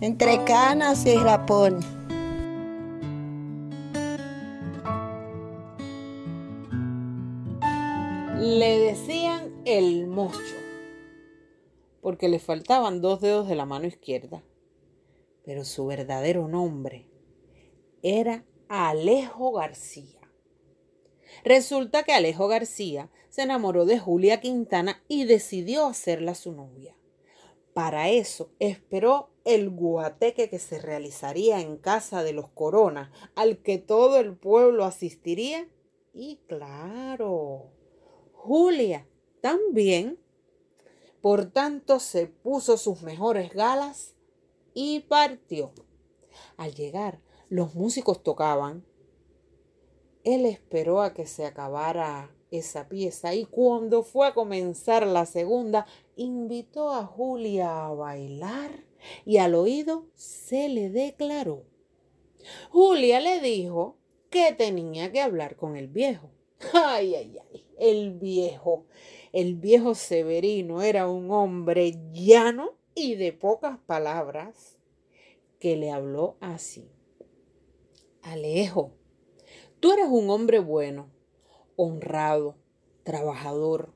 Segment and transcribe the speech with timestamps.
[0.00, 1.84] entre canas y rapones.
[8.38, 10.38] Le decían el mocho,
[12.02, 14.42] porque le faltaban dos dedos de la mano izquierda.
[15.44, 17.08] Pero su verdadero nombre
[18.02, 20.20] era Alejo García.
[21.44, 26.96] Resulta que Alejo García se enamoró de Julia Quintana y decidió hacerla su novia.
[27.76, 33.76] Para eso esperó el guateque que se realizaría en casa de los Corona, al que
[33.76, 35.68] todo el pueblo asistiría.
[36.14, 37.66] Y claro,
[38.32, 39.06] Julia
[39.42, 40.18] también.
[41.20, 44.14] Por tanto, se puso sus mejores galas
[44.72, 45.74] y partió.
[46.56, 47.20] Al llegar,
[47.50, 48.86] los músicos tocaban.
[50.24, 55.86] Él esperó a que se acabara esa pieza y cuando fue a comenzar la segunda,
[56.16, 58.84] invitó a Julia a bailar
[59.24, 61.64] y al oído se le declaró.
[62.70, 63.96] Julia le dijo
[64.30, 66.30] que tenía que hablar con el viejo.
[66.72, 68.86] Ay, ay, ay, el viejo.
[69.32, 74.78] El viejo Severino era un hombre llano y de pocas palabras
[75.58, 76.90] que le habló así.
[78.22, 78.92] Alejo,
[79.80, 81.10] tú eres un hombre bueno,
[81.76, 82.56] honrado,
[83.04, 83.92] trabajador,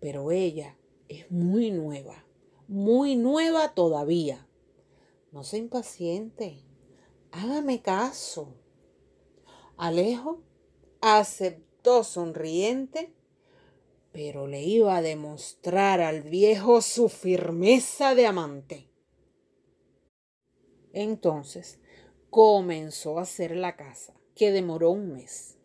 [0.00, 0.76] pero ella
[1.08, 2.24] es muy nueva,
[2.68, 4.46] muy nueva todavía.
[5.32, 6.64] No se impaciente,
[7.30, 8.54] hágame caso.
[9.76, 10.42] Alejo
[11.00, 13.14] aceptó sonriente,
[14.12, 18.90] pero le iba a demostrar al viejo su firmeza de amante.
[20.92, 21.80] Entonces
[22.28, 25.59] comenzó a hacer la casa, que demoró un mes.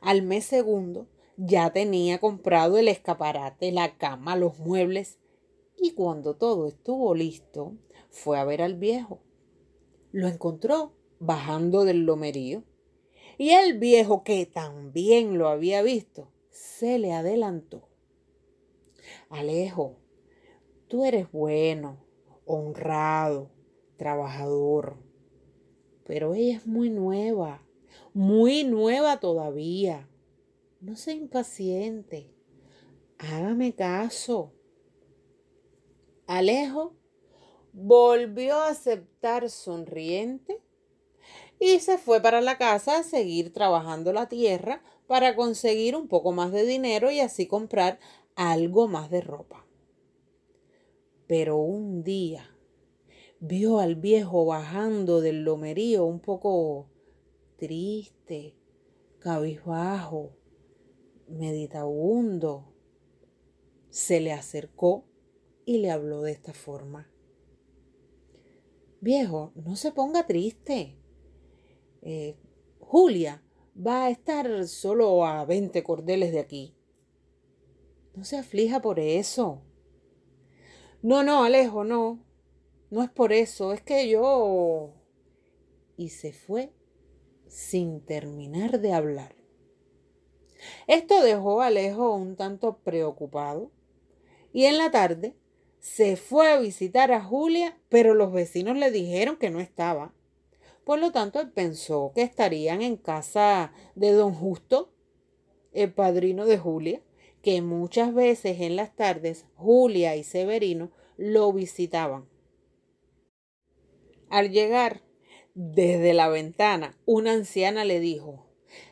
[0.00, 5.18] Al mes segundo ya tenía comprado el escaparate, la cama, los muebles,
[5.76, 7.74] y cuando todo estuvo listo,
[8.10, 9.20] fue a ver al viejo.
[10.12, 12.62] Lo encontró bajando del lomerío
[13.38, 17.88] y el viejo, que también lo había visto, se le adelantó.
[19.28, 19.96] Alejo,
[20.88, 21.98] tú eres bueno,
[22.46, 23.50] honrado,
[23.96, 24.96] trabajador,
[26.04, 27.65] pero ella es muy nueva,
[28.16, 30.08] muy nueva todavía.
[30.80, 32.32] No sea impaciente.
[33.18, 34.54] Hágame caso.
[36.26, 36.96] Alejo
[37.74, 40.62] volvió a aceptar sonriente
[41.60, 46.32] y se fue para la casa a seguir trabajando la tierra para conseguir un poco
[46.32, 47.98] más de dinero y así comprar
[48.34, 49.66] algo más de ropa.
[51.26, 52.50] Pero un día
[53.40, 56.88] vio al viejo bajando del lomerío un poco
[57.56, 58.54] triste,
[59.18, 60.36] cabizbajo,
[61.28, 62.72] meditabundo.
[63.90, 65.04] Se le acercó
[65.64, 67.10] y le habló de esta forma.
[69.00, 70.96] Viejo, no se ponga triste.
[72.02, 72.36] Eh,
[72.80, 73.42] Julia
[73.76, 76.76] va a estar solo a 20 cordeles de aquí.
[78.14, 79.62] No se aflija por eso.
[81.02, 82.24] No, no, Alejo, no.
[82.90, 84.94] No es por eso, es que yo...
[85.96, 86.72] Y se fue
[87.48, 89.34] sin terminar de hablar.
[90.86, 93.70] Esto dejó a Alejo un tanto preocupado
[94.52, 95.34] y en la tarde
[95.78, 100.12] se fue a visitar a Julia, pero los vecinos le dijeron que no estaba.
[100.84, 104.92] Por lo tanto, él pensó que estarían en casa de don Justo,
[105.72, 107.02] el padrino de Julia,
[107.42, 112.28] que muchas veces en las tardes Julia y Severino lo visitaban.
[114.28, 115.02] Al llegar
[115.56, 118.44] desde la ventana, una anciana le dijo,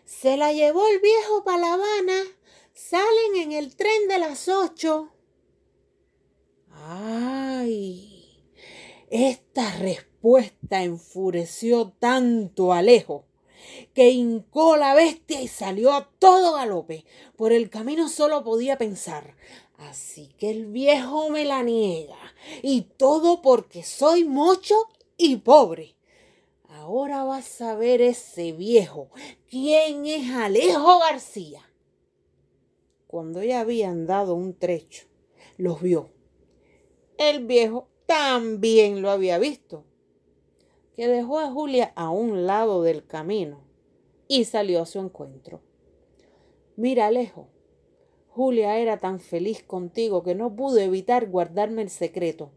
[0.07, 2.23] Se la llevó el viejo para La Habana.
[2.73, 5.13] Salen en el tren de las ocho.
[6.73, 8.43] ¡Ay!
[9.11, 13.27] Esta respuesta enfureció tanto a Alejo
[13.93, 17.05] que hincó la bestia y salió a todo galope.
[17.37, 19.37] Por el camino solo podía pensar,
[19.77, 24.75] así que el viejo me la niega, y todo porque soy mocho
[25.19, 25.95] y pobre.
[26.85, 29.09] Ahora vas a ver ese viejo.
[29.49, 31.63] ¿Quién es Alejo García?
[33.07, 35.07] Cuando ya habían dado un trecho,
[35.57, 36.11] los vio.
[37.17, 39.87] El viejo también lo había visto,
[40.95, 43.63] que dejó a Julia a un lado del camino
[44.29, 45.63] y salió a su encuentro.
[46.77, 47.49] Mira, Alejo,
[48.29, 52.51] Julia era tan feliz contigo que no pudo evitar guardarme el secreto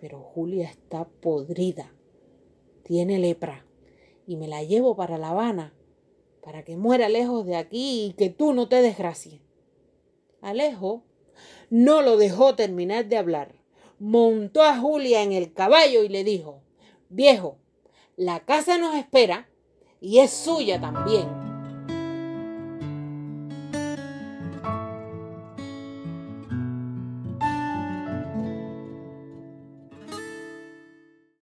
[0.00, 1.92] pero Julia está podrida.
[2.90, 3.64] Tiene lepra.
[4.26, 5.72] Y me la llevo para La Habana,
[6.42, 9.40] para que muera lejos de aquí y que tú no te desgracies.
[10.40, 11.04] Alejo
[11.68, 13.54] no lo dejó terminar de hablar,
[14.00, 16.62] montó a Julia en el caballo y le dijo,
[17.08, 17.58] viejo,
[18.16, 19.48] la casa nos espera
[20.00, 21.39] y es suya también.